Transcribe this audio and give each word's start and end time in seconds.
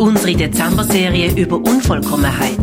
Unsere 0.00 0.34
Dezember-Serie 0.34 1.38
über 1.38 1.56
Unvollkommenheit. 1.58 2.58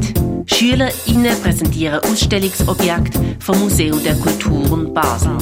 SchülerInnen 0.48 1.40
präsentieren 1.40 2.00
Ausstellungsobjekte 2.00 3.38
vom 3.40 3.60
Museum 3.60 4.04
der 4.04 4.16
Kulturen 4.16 4.92
Basel. 4.92 5.38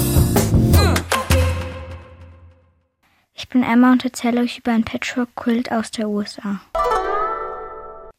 Ich 3.34 3.48
bin 3.48 3.64
Emma 3.64 3.94
und 3.94 4.04
erzähle 4.04 4.42
euch 4.42 4.58
über 4.58 4.74
ein 4.74 4.84
Patchwork-Quilt 4.84 5.72
aus 5.72 5.90
der 5.92 6.10
USA. 6.10 6.60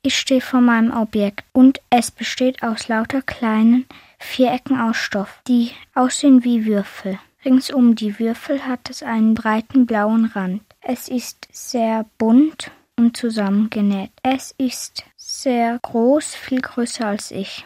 Ich 0.01 0.19
stehe 0.19 0.41
vor 0.41 0.63
meinem 0.63 0.97
Objekt 0.97 1.45
und 1.53 1.83
es 1.91 2.11
besteht 2.11 2.63
aus 2.63 2.89
lauter 2.89 3.21
kleinen 3.21 3.85
Vierecken 4.19 4.81
aus 4.81 4.97
Stoff, 4.97 5.43
die 5.49 5.73
aussehen 5.95 6.45
wie 6.45 6.65
Würfel. 6.65 7.19
Rings 7.45 7.71
um 7.71 7.95
die 7.95 8.19
Würfel 8.19 8.67
hat 8.67 8.89
es 8.89 9.03
einen 9.03 9.35
breiten 9.35 9.85
blauen 9.85 10.25
Rand. 10.35 10.63
Es 10.81 11.09
ist 11.09 11.47
sehr 11.53 12.07
bunt 12.16 12.70
und 12.98 13.16
zusammengenäht. 13.16 14.10
Es 14.23 14.55
ist 14.59 15.05
sehr 15.16 15.78
groß, 15.80 16.34
viel 16.34 16.60
größer 16.60 17.06
als 17.06 17.30
ich. 17.30 17.64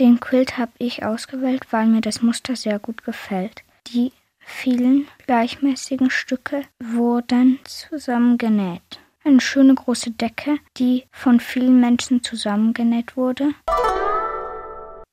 Den 0.00 0.20
Quilt 0.20 0.58
habe 0.58 0.72
ich 0.78 1.04
ausgewählt, 1.04 1.66
weil 1.70 1.86
mir 1.86 2.00
das 2.00 2.22
Muster 2.22 2.56
sehr 2.56 2.78
gut 2.78 3.04
gefällt. 3.04 3.62
Die 3.88 4.12
vielen 4.38 5.06
gleichmäßigen 5.26 6.10
Stücke 6.10 6.62
wurden 6.80 7.58
zusammengenäht. 7.64 9.00
Eine 9.24 9.40
schöne 9.40 9.74
große 9.74 10.10
Decke, 10.10 10.56
die 10.76 11.04
von 11.12 11.38
vielen 11.38 11.80
Menschen 11.80 12.22
zusammengenäht 12.22 13.16
wurde. 13.16 13.50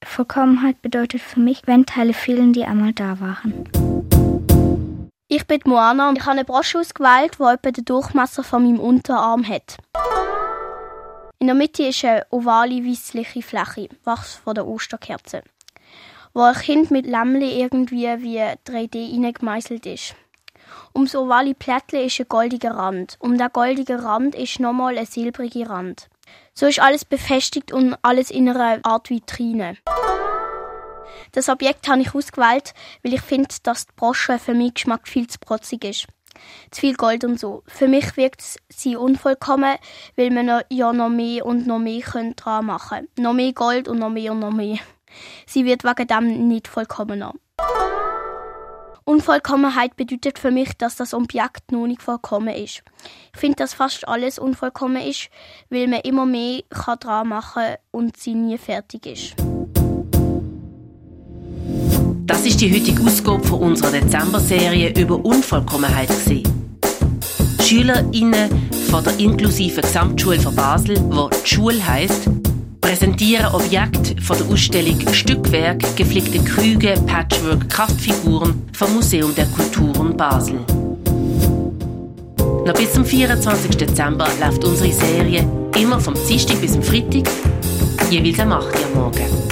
Vollkommenheit 0.03 0.81
bedeutet 0.81 1.21
für 1.21 1.39
mich, 1.39 1.61
wenn 1.67 1.85
Teile 1.85 2.13
fehlen, 2.13 2.53
die 2.53 2.65
einmal 2.65 2.93
da 2.93 3.19
waren. 3.19 3.69
Ich 5.31 5.45
bin 5.45 5.61
Moana 5.65 6.09
und 6.09 6.17
ich 6.17 6.23
habe 6.23 6.31
eine 6.31 6.43
Brosche 6.43 6.79
ausgewählt, 6.79 7.37
die 7.37 7.43
etwa 7.43 7.69
den 7.69 7.85
Durchmesser 7.85 8.43
von 8.43 8.63
meinem 8.63 8.79
Unterarm 8.79 9.47
hat. 9.47 9.77
In 11.37 11.45
der 11.45 11.55
Mitte 11.55 11.83
ist 11.83 12.03
eine 12.03 12.25
ovale, 12.31 12.83
weissliche 12.83 13.43
Fläche, 13.43 13.89
Wachs 14.05 14.37
von 14.43 14.55
der 14.55 14.65
Osterkerze, 14.65 15.43
wo 16.33 16.41
ein 16.41 16.55
Kind 16.55 16.89
mit 16.89 17.05
Lämmli 17.05 17.61
irgendwie 17.61 18.07
wie 18.23 18.39
3D 18.39 19.13
eingemeißelt 19.13 19.85
ist. 19.85 20.15
Um 20.93 21.05
das 21.05 21.15
ovale 21.15 21.53
Plättchen 21.53 21.99
ist 21.99 22.19
ein 22.19 22.25
goldiger 22.27 22.71
Rand. 22.71 23.17
Um 23.19 23.37
den 23.37 23.53
goldigen 23.53 23.99
Rand 23.99 24.33
ist 24.33 24.59
nochmal 24.59 24.97
ein 24.97 25.05
silbriger 25.05 25.69
Rand. 25.69 26.09
So 26.55 26.65
ist 26.65 26.79
alles 26.79 27.05
befestigt 27.05 27.71
und 27.71 27.95
alles 28.01 28.31
in 28.31 28.49
einer 28.49 28.79
Art 28.83 29.11
Vitrine. 29.11 29.77
Das 31.31 31.49
Objekt 31.49 31.87
habe 31.87 32.01
ich 32.01 32.13
ausgewählt, 32.13 32.73
weil 33.03 33.13
ich 33.13 33.21
finde, 33.21 33.55
dass 33.63 33.87
die 33.87 33.93
Brosche 33.95 34.39
für 34.39 34.53
meinen 34.53 34.73
Geschmack 34.73 35.07
viel 35.07 35.27
zu 35.27 35.39
protzig 35.39 35.83
ist. 35.83 36.07
Zu 36.71 36.81
viel 36.81 36.95
Gold 36.95 37.23
und 37.23 37.39
so. 37.39 37.63
Für 37.67 37.87
mich 37.87 38.15
wirkt 38.17 38.43
sie 38.69 38.95
unvollkommen, 38.95 39.75
weil 40.15 40.31
man 40.31 40.63
ja 40.69 40.93
noch 40.93 41.09
mehr 41.09 41.45
und 41.45 41.67
noch 41.67 41.79
mehr 41.79 42.01
dran 42.35 42.65
machen 42.65 42.89
können. 42.89 43.07
Noch 43.17 43.33
mehr 43.33 43.53
Gold 43.53 43.87
und 43.87 43.99
noch 43.99 44.09
mehr 44.09 44.31
und 44.31 44.39
noch 44.39 44.51
mehr. 44.51 44.77
Sie 45.45 45.65
wird 45.65 45.83
wegen 45.83 46.07
dem 46.07 46.47
nicht 46.47 46.67
vollkommener. 46.67 47.33
Unvollkommenheit 49.09 49.95
bedeutet 49.95 50.37
für 50.37 50.51
mich, 50.51 50.77
dass 50.77 50.95
das 50.95 51.15
Objekt 51.15 51.71
noch 51.71 51.87
nicht 51.87 52.03
vollkommen 52.03 52.53
ist. 52.53 52.83
Ich 53.33 53.39
finde, 53.39 53.55
dass 53.55 53.73
fast 53.73 54.07
alles 54.07 54.37
unvollkommen 54.37 55.01
ist, 55.01 55.29
weil 55.71 55.87
man 55.87 56.01
immer 56.01 56.27
mehr 56.27 56.61
dran 56.69 57.29
machen 57.29 57.63
kann 57.63 57.77
und 57.89 58.17
sie 58.17 58.35
nie 58.35 58.59
fertig 58.59 59.07
ist. 59.07 59.35
Das 62.39 62.47
ist 62.47 62.61
die 62.61 62.73
heutige 62.73 63.03
Ausgabe 63.03 63.45
von 63.45 63.59
unserer 63.59 63.91
Dezember-Serie 63.91 64.93
über 64.97 65.25
Unvollkommenheit. 65.25 66.07
SchülerInnen 67.61 68.49
von 68.89 69.03
der 69.03 69.19
inklusiven 69.19 69.81
Gesamtschule 69.81 70.39
von 70.39 70.55
Basel, 70.55 70.97
wo 71.09 71.27
die 71.27 71.45
Schule 71.45 71.85
heisst, 71.85 72.29
präsentieren 72.79 73.47
Objekte 73.47 74.21
von 74.21 74.37
der 74.37 74.47
Ausstellung 74.47 74.97
Stückwerk, 75.11 75.83
geflickte 75.97 76.39
Krüge, 76.39 76.93
Patchwork, 77.07 77.69
Kraftfiguren 77.69 78.69
vom 78.71 78.93
Museum 78.93 79.35
der 79.35 79.47
Kulturen 79.47 80.15
Basel. 80.15 80.61
Noch 82.65 82.73
bis 82.73 82.93
zum 82.93 83.03
24. 83.03 83.75
Dezember 83.75 84.29
läuft 84.39 84.63
unsere 84.63 84.93
Serie 84.93 85.45
immer 85.77 85.99
vom 85.99 86.13
Dienstag 86.25 86.61
bis 86.61 86.71
zum 86.71 86.83
Freitag, 86.83 87.29
jeweils 88.09 88.39
am 88.39 88.53
8 88.53 88.63
Uhr 88.63 88.95
morgen. 88.95 89.48